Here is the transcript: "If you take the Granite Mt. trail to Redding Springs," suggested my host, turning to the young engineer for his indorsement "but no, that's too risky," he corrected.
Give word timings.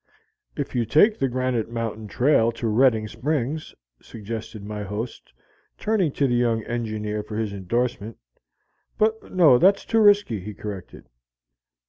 "If 0.55 0.73
you 0.73 0.83
take 0.83 1.19
the 1.19 1.27
Granite 1.27 1.69
Mt. 1.71 2.09
trail 2.09 2.51
to 2.53 2.67
Redding 2.67 3.07
Springs," 3.07 3.75
suggested 4.01 4.65
my 4.65 4.81
host, 4.81 5.31
turning 5.77 6.11
to 6.13 6.25
the 6.27 6.33
young 6.33 6.63
engineer 6.63 7.21
for 7.21 7.37
his 7.37 7.53
indorsement 7.53 8.17
"but 8.97 9.31
no, 9.31 9.59
that's 9.59 9.85
too 9.85 9.99
risky," 9.99 10.39
he 10.39 10.55
corrected. 10.55 11.05